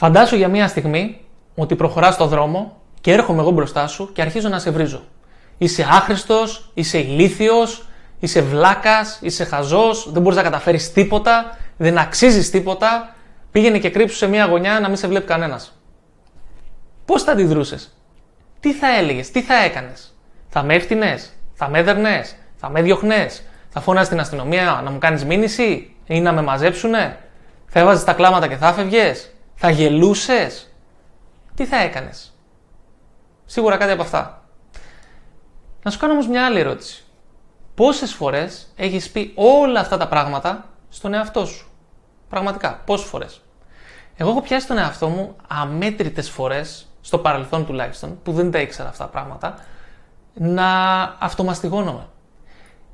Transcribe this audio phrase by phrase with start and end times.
[0.00, 1.20] Φαντάσου για μία στιγμή
[1.54, 5.02] ότι προχωράς στο δρόμο και έρχομαι εγώ μπροστά σου και αρχίζω να σε βρίζω.
[5.58, 7.86] Είσαι άχρηστος, είσαι ηλίθιος,
[8.18, 13.14] είσαι βλάκας, είσαι χαζός, δεν μπορείς να καταφέρεις τίποτα, δεν αξίζεις τίποτα,
[13.50, 15.80] πήγαινε και κρύψου σε μία γωνιά να μην σε βλέπει κανένας.
[17.04, 17.96] Πώς θα αντιδρούσες,
[18.60, 20.14] τι θα έλεγες, τι θα έκανες,
[20.48, 24.98] θα με έφτυνες, θα με έδερνες, θα με διωχνές, θα φώναζες στην αστυνομία να μου
[24.98, 27.18] κάνεις μήνυση ή να με μαζέψουνε,
[27.66, 29.30] θα έβαζες τα κλάματα και θα έφευγες,
[29.62, 30.68] θα γελούσες,
[31.54, 32.32] τι θα έκανες;
[33.46, 34.42] Σίγουρα κάτι από αυτά.
[35.82, 37.04] Να σου κάνω όμως μια άλλη ερώτηση.
[37.74, 41.70] Πόσες φορές έχεις πει όλα αυτά τα πράγματα στον εαυτό σου;
[42.28, 43.40] Πραγματικά, πόσες φορές;
[44.16, 48.88] Εγώ έχω πιάσει τον εαυτό μου αμέτρητες φορές, στο παρελθόν τουλάχιστον, που δεν τα ήξερα
[48.88, 49.54] αυτά τα πράγματα,
[50.34, 52.06] να αυτομαστιγώνομαι.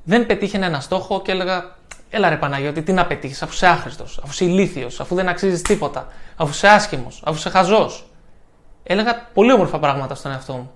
[0.03, 1.76] Δεν πετύχαινε ένα στόχο και έλεγα
[2.09, 5.61] Έλα ρε Παναγιώτη, τι να πετύχεις, αφού είσαι άχρηστος, αφού είσαι ηλίθιος, αφού δεν αξίζεις
[5.61, 8.09] τίποτα, αφού είσαι άσχημος, αφού είσαι χαζός.
[8.83, 10.71] Έλεγα πολύ όμορφα πράγματα στον εαυτό μου.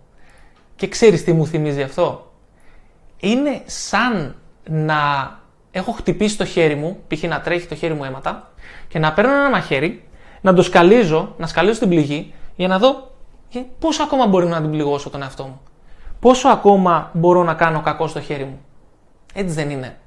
[0.75, 2.31] Και ξέρεις τι μου θυμίζει αυτό;
[3.17, 4.35] Είναι σαν
[4.69, 4.99] να
[5.71, 7.23] έχω χτυπήσει το χέρι μου, π.χ.
[7.23, 8.51] να τρέχει το χέρι μου αίματα,
[8.87, 10.07] και να παίρνω ένα μαχαίρι,
[10.41, 13.11] να το σκαλίζω, να σκαλίζω την πληγή, για να δω
[13.79, 15.61] πόσο ακόμα μπορεί να την πληγώσω τον εαυτό μου.
[16.19, 18.59] Πόσο ακόμα μπορώ να κάνω κακό στο χέρι μου.
[19.33, 19.97] Έτσι δεν είναι.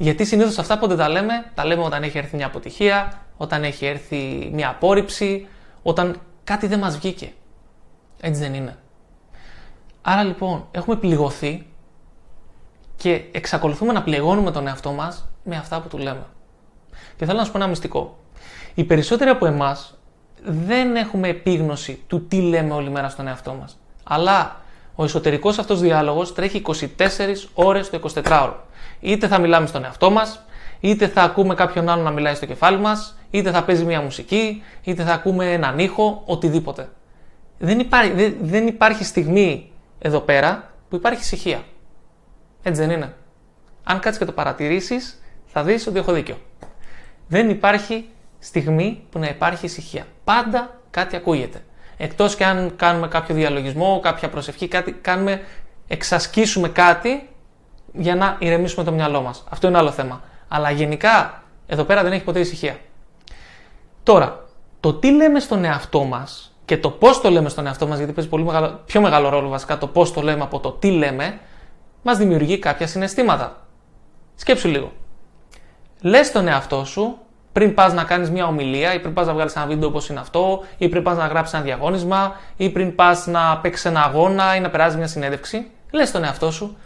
[0.00, 3.86] Γιατί συνήθως αυτά πότε τα λέμε, τα λέμε όταν έχει έρθει μια αποτυχία, όταν έχει
[3.86, 5.48] έρθει μια απόρριψη,
[5.82, 7.32] όταν κάτι δεν μας βγήκε.
[8.20, 8.76] Έτσι δεν είναι.
[10.02, 11.66] Άρα λοιπόν έχουμε πληγωθεί
[12.96, 16.26] και εξακολουθούμε να πληγώνουμε τον εαυτό μας με αυτά που του λέμε.
[17.16, 18.18] Και θέλω να σου πω ένα μυστικό.
[18.74, 19.98] Οι περισσότεροι από εμάς
[20.42, 23.78] δεν έχουμε επίγνωση του τι λέμε όλη μέρα στον εαυτό μας.
[24.04, 24.60] Αλλά
[25.00, 26.74] ο εσωτερικός αυτός διάλογος τρέχει 24
[27.54, 28.54] ώρες το 24ωρο.
[29.00, 30.44] Είτε θα μιλάμε στον εαυτό μας,
[30.80, 34.62] είτε θα ακούμε κάποιον άλλο να μιλάει στο κεφάλι μας, είτε θα παίζει μια μουσική,
[34.82, 36.88] είτε θα ακούμε έναν ήχο, οτιδήποτε.
[37.58, 41.62] Δεν υπάρχει, δεν, δεν υπάρχει στιγμή εδώ πέρα που υπάρχει ησυχία.
[42.62, 43.14] Έτσι δεν είναι.
[43.84, 46.38] Αν κάτσεις και το παρατηρήσεις, θα δεις ότι έχω δίκιο.
[47.28, 48.08] Δεν υπάρχει
[48.38, 50.06] στιγμή που να υπάρχει ησυχία.
[50.24, 51.62] Πάντα κάτι ακούγεται.
[52.02, 55.40] Εκτός και αν κάνουμε κάποιο διαλογισμό, κάποια προσευχή, κάτι, κάνουμε,
[55.86, 57.28] εξασκήσουμε κάτι
[57.92, 59.44] για να ηρεμήσουμε το μυαλό μας.
[59.50, 60.22] Αυτό είναι άλλο θέμα.
[60.48, 62.76] Αλλά γενικά εδώ πέρα δεν έχει ποτέ ησυχία.
[64.02, 64.44] Τώρα,
[64.80, 68.12] το τι λέμε στον εαυτό μας και το πώς το λέμε στον εαυτό μας, γιατί
[68.12, 71.38] παίζει πολύ μεγάλο, πιο μεγάλο ρόλο βασικά το πώς το λέμε από το τι λέμε,
[72.02, 73.66] μας δημιουργεί κάποια συναισθήματα.
[74.34, 74.92] Σκέψου λίγο.
[76.00, 77.18] Λες στον εαυτό σου
[77.52, 80.20] πριν πας να κάνεις μια ομιλία, ή πριν πας να βγάλεις ένα βίντεο όπως είναι
[80.20, 84.56] αυτό, ή πριν πας να γράψεις ένα διαγώνισμα, ή πριν πας να παίξεις ένα αγώνα
[84.56, 86.76] ή να περάσεις μια συνέντευξη, λες τον εαυτό σου,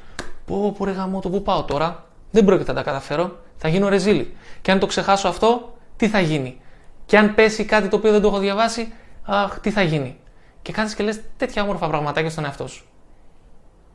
[0.46, 3.88] Πω, πω ρε γαμό, το πού πάω τώρα, δεν πρόκειται να τα καταφέρω, θα γίνω
[3.88, 4.36] ρεζίλη.
[4.62, 6.60] Και αν το ξεχάσω αυτό, τι θα γίνει;
[7.06, 8.92] Και αν πέσει κάτι το οποίο δεν το έχω διαβάσει,
[9.22, 10.18] αχ, τι θα γίνει;
[10.62, 12.84] Και κάνει και λες τέτοια όμορφα πραγματάκια στον εαυτό σου.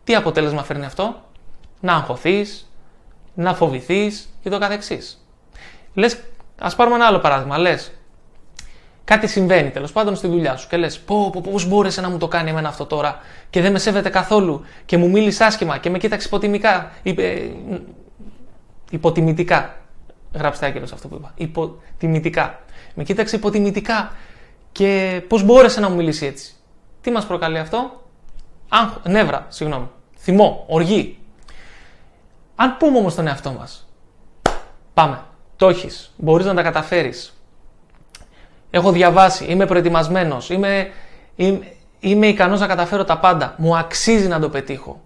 [0.04, 1.22] Τι αποτέλεσμα φέρνει αυτό,
[1.80, 2.72] να αγχωθείς,
[3.34, 5.26] να φοβηθείς και το καθεξής.
[5.94, 6.20] Λες
[6.60, 7.58] Α πάρουμε ένα άλλο παράδειγμα.
[7.58, 7.92] Λες,
[9.04, 12.18] κάτι συμβαίνει τέλος πάντων στη δουλειά σου και λες: Πώ, πώ, πώς μπόρεσε να μου
[12.18, 15.90] το κάνει εμένα αυτό τώρα και δεν με σέβεται καθόλου και μου μίλησε άσχημα και
[15.90, 16.92] με κοίταξε υποτιμικά.
[17.04, 17.52] Υπε,
[18.90, 19.76] υποτιμητικά.
[20.34, 21.34] Γράψτε άκυρος αυτό που είπα.
[21.36, 22.60] Υποτιμητικά.
[22.94, 24.12] Με κοίταξε υποτιμητικά
[24.72, 26.54] και πώς μπόρεσε να μου μιλήσει έτσι.
[27.02, 28.04] Τι μας προκαλεί αυτό,
[28.70, 29.90] Άγχο, νεύρα, συγγνώμη.
[30.18, 31.20] Θυμό, οργή.
[32.56, 33.88] Αν πούμε όμως τον εαυτό μας,
[34.94, 35.24] πάμε.
[35.60, 36.12] Το έχεις.
[36.18, 37.34] Μπορείς να τα καταφέρεις.
[38.70, 39.46] Έχω διαβάσει.
[39.46, 40.50] Είμαι προετοιμασμένος.
[40.50, 40.92] Είμαι,
[41.36, 43.56] είμαι, είμαι ικανός να καταφέρω τα πάντα.
[43.58, 45.02] Μου αξίζει να το πετύχω.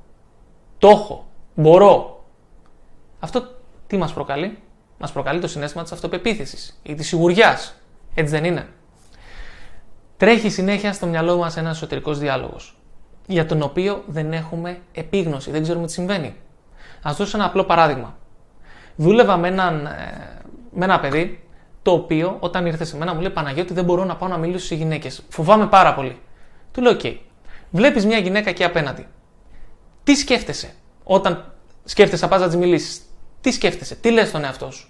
[0.77, 1.27] Το έχω.
[1.55, 2.23] Μπορώ.
[3.19, 3.47] Αυτό
[3.87, 4.57] τι μας προκαλεί;
[4.97, 7.75] Μας προκαλεί το συνέστημα της αυτοπεποίθησης ή της σιγουριάς.
[8.13, 8.67] Έτσι δεν είναι.
[10.17, 12.77] Τρέχει συνέχεια στο μυαλό μας ένας εσωτερικός διάλογος.
[13.27, 15.51] Για τον οποίο δεν έχουμε επίγνωση.
[15.51, 16.35] Δεν ξέρουμε τι συμβαίνει.
[17.07, 18.15] Να δώσω ένα απλό παράδειγμα.
[18.95, 20.12] Δούλευα με έναν ε,
[20.75, 21.44] με ένα παιδί
[21.81, 24.66] το οποίο όταν ήρθε σε μένα μου λέει Παναγιώτη δεν μπορώ να πάω να μιλήσω
[24.66, 25.23] σε γυναίκες.
[25.29, 26.18] Φοβάμαι πάρα πολύ.
[26.71, 27.01] Του λέω: Οκ.
[27.69, 29.07] Βλέπεις μια γυναίκα εκεί απέναντι.
[30.03, 31.53] Τι σκέφτεσαι όταν
[31.83, 33.01] σκέφτεσαι να πας να της μιλήσεις;
[33.42, 34.89] Τι σκέφτεσαι, τι λες στον εαυτό σου;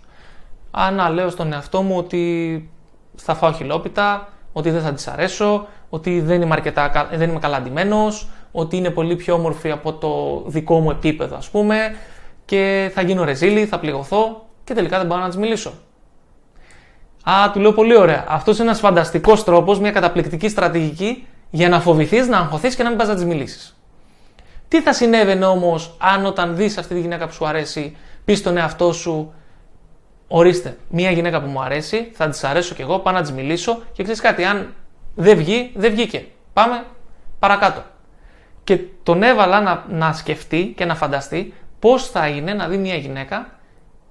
[0.72, 2.70] Α, να λέω στον εαυτό μου ότι
[3.16, 7.58] θα φάω χιλόπιτα, ότι δεν θα της αρέσω, ότι δεν είμαι, αρκετά, δεν είμαι καλά
[7.58, 11.96] αντιμένος, ότι είναι πολύ πιο όμορφη από το δικό μου επίπεδο, ας πούμε,
[12.46, 15.74] και θα γίνω ρεζίλη, θα πληγωθώ και τελικά δεν μπορώ να της μιλήσω.
[17.24, 18.26] Α, του λέω πολύ ωραία.
[18.28, 22.90] Αυτός είναι ένας φανταστικός τρόπος, μια καταπληκτική στρατηγική για να φοβηθείς, να αγχωθείς και να
[22.90, 23.78] μην πας να της μιλήσεις.
[24.68, 28.58] Τι θα συνέβαινε όμως αν όταν δεις αυτή τη γυναίκα που σου αρέσει, πεις στον
[28.58, 29.34] εαυτό σου,
[30.36, 33.82] Ορίστε, μια γυναίκα που μου αρέσει, θα της αρέσω κι εγώ, πάω να της μιλήσω
[33.94, 34.74] και ξέρεις κάτι, αν
[35.16, 36.26] Δεν βγει, δεν βγήκε.
[36.54, 36.84] Πάμε
[37.40, 37.84] παρακάτω.
[38.64, 42.96] Και τον έβαλα να, να σκεφτεί και να φανταστεί πώς θα είναι να δει μια
[42.96, 43.60] γυναίκα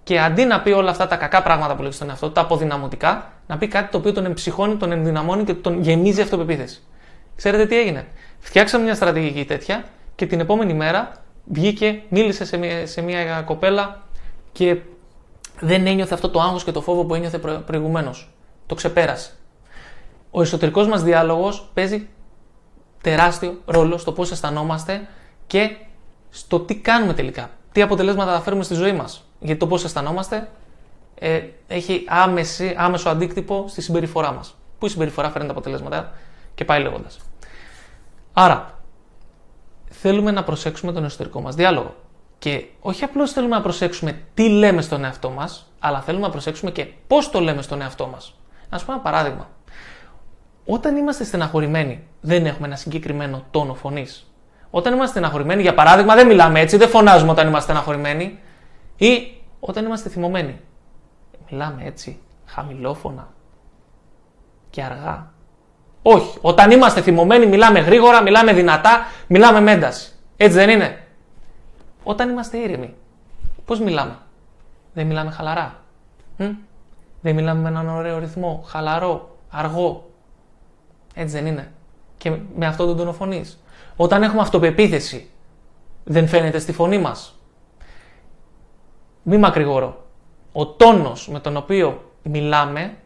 [0.02, 3.32] και αντί να πει όλα αυτά τα κακά πράγματα που λέει στον εαυτό, τα αποδυναμωτικά,
[3.46, 6.82] να πει κάτι το οποίο τον εμψυχώνει, τον ενδυναμώνει και τον γεμίζει αυτοπεποίθηση.
[7.37, 8.06] Ξέρετε τι έγινε;
[8.38, 9.84] Φτιάξαμε μια στρατηγική τέτοια
[10.14, 11.12] και την επόμενη μέρα
[11.44, 14.02] βγήκε, μίλησε σε μια, σε μια κοπέλα
[14.52, 14.76] και
[15.60, 18.34] δεν ένιωθε αυτό το άγχος και το φόβο που ένιωθε προηγουμένως.
[18.66, 19.31] Το ξεπέρασε.
[20.31, 22.08] Ο εσωτερικός μας διάλογος παίζει
[23.00, 25.08] τεράστιο ρόλο στο πώς αισθανόμαστε
[25.46, 25.76] και
[26.31, 27.50] στο τι κάνουμε τελικά.
[27.72, 29.31] Τι αποτελέσματα θα φέρουμε στη ζωή μας.
[29.43, 30.49] Γιατί το πώς αισθανόμαστε
[31.15, 34.55] ε, έχει άμεση, άμεσο αντίκτυπο στη συμπεριφορά μας.
[34.79, 36.12] Που η συμπεριφορά φέρνει τα αποτελέσματα
[36.55, 37.19] και πάει λέγοντας.
[38.33, 38.79] Άρα,
[39.91, 41.94] θέλουμε να προσέξουμε τον εσωτερικό μας διάλογο.
[42.39, 46.71] Και όχι απλώς θέλουμε να προσέξουμε τι λέμε στον εαυτό μας, αλλά θέλουμε να προσέξουμε
[46.71, 48.35] και πώς το λέμε στον εαυτό μας.
[48.71, 49.49] Να σου πω ένα παράδειγμα.
[50.65, 54.33] Όταν είμαστε στεναχωρημένοι, δεν έχουμε ένα συγκεκριμένο τόνο φωνής.
[54.71, 58.39] Όταν είμαστε στεναχωρημένοι, για παράδειγμα, δεν μιλάμε έτσι, δεν φωνάζουμε όταν είμαστε στεναχωρημένοι.
[59.02, 60.60] Ή όταν είμαστε θυμωμένοι.
[61.50, 63.28] Μιλάμε έτσι, χαμηλόφωνα
[64.70, 65.31] και αργά.
[66.02, 66.38] Όχι.
[66.40, 70.12] Όταν είμαστε θυμωμένοι, μιλάμε γρήγορα, μιλάμε δυνατά, μιλάμε με ένταση.
[70.37, 71.06] Έτσι δεν είναι;
[72.02, 72.94] Όταν είμαστε ήρεμοι,
[73.64, 74.19] πώς μιλάμε;
[74.94, 75.81] Δεν μιλάμε χαλαρά.
[76.37, 76.44] Μ;
[77.20, 80.10] Δεν μιλάμε με έναν ωραίο ρυθμό, χαλαρό, αργό.
[81.14, 81.72] Έτσι δεν είναι;
[82.16, 83.62] Και με αυτό τον τόνο φωνής.
[83.96, 85.31] Όταν έχουμε αυτοπεποίθηση,
[86.05, 87.37] δεν φαίνεται στη φωνή μας.
[89.22, 90.04] Μη μακρηγορώ.
[90.52, 92.96] Ο τόνος με τον οποίο μιλάμε,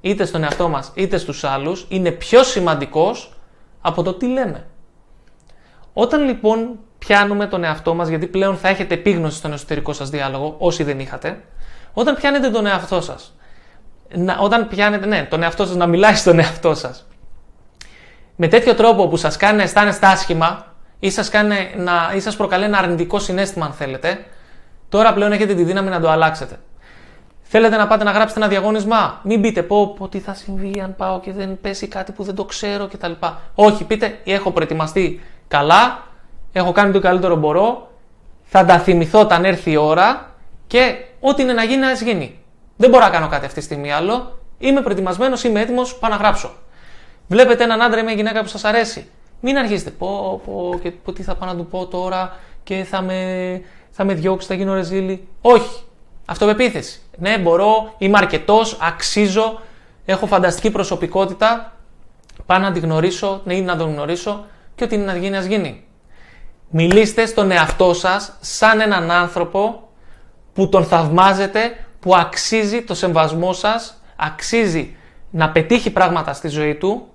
[0.00, 3.32] είτε στον εαυτό μας είτε στους άλλους, είναι πιο σημαντικός
[3.80, 4.66] από το τι λέμε.
[5.92, 10.54] Όταν λοιπόν πιάνουμε τον εαυτό μας, γιατί πλέον θα έχετε επίγνωση στον εσωτερικό σας διάλογο,
[10.58, 11.44] όσοι δεν είχατε,
[11.92, 13.36] όταν πιάνετε τον εαυτό σας,
[14.14, 17.06] να, όταν πιάνετε, ναι, τον εαυτό σας να μιλάει στον εαυτό σας,
[18.36, 22.36] με τέτοιο τρόπο που σας κάνει να αισθάνεστε άσχημα ή σας, κάνει να, ή σας
[22.36, 24.24] προκαλεί ένα αρνητικό συνέστημα αν θέλετε,
[24.88, 26.58] τώρα πλέον έχετε τη δύναμη να το αλλάξετε.
[27.42, 30.96] Θέλετε να πάτε να γράψετε ένα διαγώνισμα; Μην πείτε πω, πω τι θα συμβεί αν
[30.96, 33.12] πάω και δεν πέσει κάτι που δεν το ξέρω κτλ.
[33.54, 36.06] Όχι, πείτε έχω προετοιμαστεί καλά,
[36.52, 37.90] έχω κάνει το καλύτερο μπορώ,
[38.42, 40.34] θα τα θυμηθώ όταν έρθει η ώρα
[40.66, 42.38] και ό,τι είναι να γίνει να γίνει.
[42.76, 44.38] Δεν μπορώ να κάνω κάτι αυτή τη στιγμή άλλο.
[44.58, 46.50] Είμαι προετοιμασμένος, είμαι έτοιμος, πάω να γράψω.
[47.28, 49.10] Βλέπετε έναν άντρα ή μια γυναίκα που σας αρέσει.
[49.40, 49.90] Μην αρχίσετε.
[49.90, 53.60] Πω, πω, και πω, τι θα πάω να του πω τώρα και θα με,
[53.96, 55.28] θα με διώξει, θα γίνω ρεζίλη.
[55.40, 55.82] Όχι.
[56.24, 57.00] Αυτοπεποίθηση.
[57.18, 59.60] Ναι, μπορώ, είμαι αρκετός, αξίζω,
[60.04, 61.72] έχω φανταστική προσωπικότητα.
[62.46, 65.84] Πάω να τη γνωρίσω, ναι, να τον γνωρίσω και ό,τι είναι να γίνει, ας γίνει.
[66.70, 69.88] Μιλήστε στον εαυτό σας σαν έναν άνθρωπο
[70.52, 74.96] που τον θαυμάζετε, που αξίζει το σεμβασμό σας, αξίζει
[75.30, 77.08] να πετύχει πράγματα στη ζωή του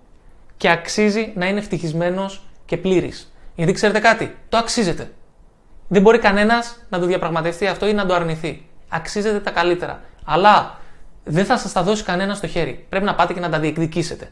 [0.57, 3.33] και αξίζει να είναι ευτυχισμένος και πλήρης.
[3.55, 5.11] Γιατί ξέρετε κάτι, το αξίζετε.
[5.93, 8.65] Δεν μπορεί κανένας να το διαπραγματευτεί αυτό ή να το αρνηθεί.
[8.89, 10.01] Αξίζετε τα καλύτερα.
[10.25, 10.79] Αλλά
[11.23, 12.85] δεν θα σας τα δώσει κανένας στο χέρι.
[12.89, 14.31] Πρέπει να πάτε και να τα διεκδικήσετε.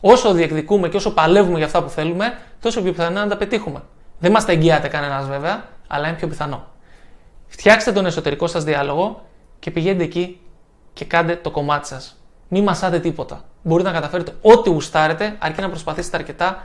[0.00, 3.82] Όσο διεκδικούμε και όσο παλεύουμε για αυτά που θέλουμε, τόσο πιο πιθανό να τα πετύχουμε.
[4.18, 6.66] Δεν μας τα εγγυάται κανένας βέβαια, αλλά είναι πιο πιθανό.
[7.46, 9.24] Φτιάξτε τον εσωτερικό σας διάλογο
[9.58, 10.40] και πηγαίνετε εκεί
[10.92, 12.16] και κάντε το κομμάτι σας.
[12.48, 13.44] Μην μασάτε τίποτα.
[13.62, 16.64] Μπορείτε να καταφέρετε ό,τι γουστάρετε, αρκεί να προσπαθήσετε αρκετά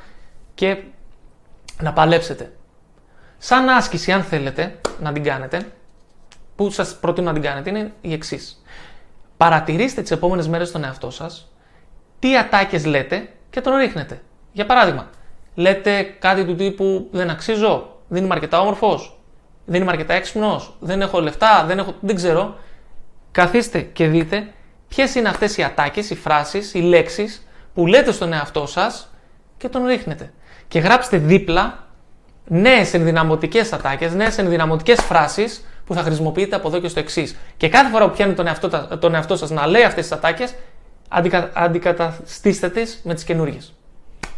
[0.54, 0.84] και
[1.82, 2.52] να παλέψετε.
[3.44, 5.72] Σαν άσκηση, αν θέλετε να την κάνετε,
[6.56, 8.64] που σας προτείνω να την κάνετε, είναι η εξής.
[9.38, 11.52] Παρατηρήστε τις επόμενες μέρες τον εαυτό σας,
[12.20, 14.22] τι ατάκες λέτε και τον ρίχνετε.
[14.52, 15.10] Για παράδειγμα,
[15.56, 19.20] λέτε κάτι του τύπου Δεν αξίζω, δεν είμαι αρκετά όμορφος,
[19.66, 21.94] δεν είμαι αρκετά έξυπνος, δεν έχω λεφτά, δεν, έχω...
[22.00, 22.56] δεν ξέρω.
[23.32, 24.54] Καθίστε και δείτε
[24.88, 29.14] ποιες είναι αυτές οι ατάκες, οι φράσεις, οι λέξεις που λέτε στον εαυτό σας
[29.58, 30.34] και τον ρίχνετε.
[30.68, 31.81] Και γράψτε δίπλα
[32.54, 37.36] νέες ενδυναμωτικές ατάκες, νέες ενδυναμωτικές φράσεις που θα χρησιμοποιείτε από εδώ και στο εξής.
[37.58, 40.54] Και κάθε φορά που πιάνετε τον εαυτό, τον εαυτό σας να λέει αυτές τις ατάκες,
[41.10, 43.74] αντικα, αντικαταστήστε τις με τις καινούργιες.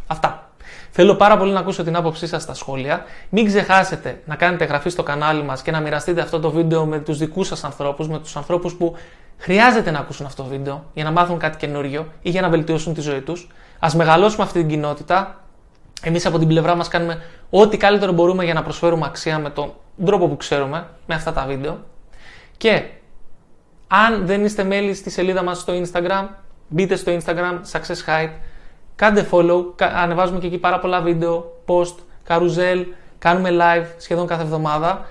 [0.08, 0.48] Αυτά.
[0.92, 3.06] Θέλω πάρα πολύ να ακούσω την άποψή σας στα σχόλια.
[3.30, 7.00] Μην ξεχάσετε να κάνετε εγγραφή στο κανάλι μας και να μοιραστείτε αυτό το βίντεο με
[7.00, 8.96] τους δικούς σας ανθρώπους, με τους ανθρώπους που
[9.38, 12.94] χρειάζεται να ακούσουν αυτό το βίντεο για να μάθουν κάτι καινούριο ή για να βελτιώσουν
[12.94, 13.50] τη ζωή τους.
[13.80, 15.43] Α μεγαλώσουμε αυτή την κοινότητα.
[16.04, 19.74] Εμείς από την πλευρά μας κάνουμε ό,τι καλύτερο μπορούμε για να προσφέρουμε αξία με τον
[20.06, 21.80] τρόπο που ξέρουμε, με αυτά τα βίντεο.
[22.58, 22.84] Και
[23.88, 26.28] αν δεν είστε μέλη στη σελίδα μας στο Instagram,
[26.68, 28.32] μπείτε στο Instagram Success Hype,
[28.96, 29.64] κάντε follow,
[29.96, 32.86] ανεβάζουμε και εκεί πάρα πολλά βίντεο, post, καρουζέλ,
[33.20, 35.06] κάνουμε live σχεδόν κάθε εβδομάδα.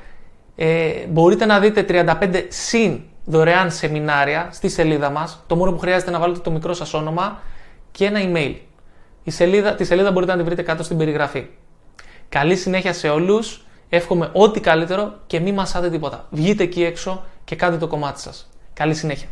[0.57, 5.45] Ε, μπορείτε να δείτε 35 συν δωρεάν σεμινάρια στη σελίδα μας.
[5.47, 7.41] Το μόνο που χρειάζεται να βάλετε το μικρό σας όνομα
[7.91, 8.55] και ένα email.
[9.25, 11.47] Η σελίδα, τη σελίδα μπορείτε να τη βρείτε κάτω στην περιγραφή.
[12.29, 16.27] Καλή συνέχεια σε όλους, εύχομαι ό,τι καλύτερο και μη μασάτε τίποτα.
[16.31, 18.51] Βγείτε εκεί έξω και κάντε το κομμάτι σας.
[18.73, 19.29] Καλή συνέχεια.